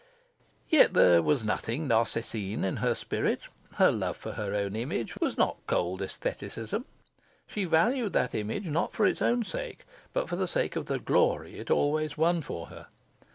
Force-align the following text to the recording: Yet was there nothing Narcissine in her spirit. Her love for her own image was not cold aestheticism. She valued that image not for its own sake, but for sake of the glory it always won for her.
Yet 0.67 0.93
was 0.95 1.41
there 1.43 1.45
nothing 1.45 1.87
Narcissine 1.87 2.63
in 2.63 2.77
her 2.77 2.95
spirit. 2.95 3.43
Her 3.75 3.91
love 3.91 4.17
for 4.17 4.31
her 4.31 4.55
own 4.55 4.75
image 4.75 5.15
was 5.19 5.37
not 5.37 5.59
cold 5.67 6.01
aestheticism. 6.01 6.85
She 7.45 7.65
valued 7.65 8.13
that 8.13 8.33
image 8.33 8.65
not 8.67 8.93
for 8.93 9.05
its 9.05 9.21
own 9.21 9.43
sake, 9.43 9.85
but 10.11 10.27
for 10.27 10.47
sake 10.47 10.75
of 10.75 10.87
the 10.87 10.97
glory 10.97 11.59
it 11.59 11.69
always 11.69 12.17
won 12.17 12.41
for 12.41 12.65
her. 12.69 12.87